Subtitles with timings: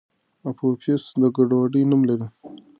[0.49, 2.27] اپوفیس د ګډوډۍ نوم لري.